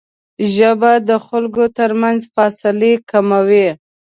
[0.53, 3.67] ژبه د خلکو ترمنځ فاصلې راکموي